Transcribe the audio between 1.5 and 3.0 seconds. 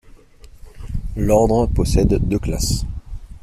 possède deux classes.